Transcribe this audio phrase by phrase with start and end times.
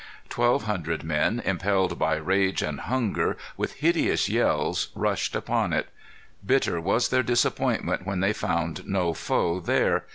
[0.29, 5.89] Twelve hundred men, impelled by rage and hunger, with hideous yells rushed upon it.
[6.43, 10.05] Bitter was their disappointment when they found no foe there.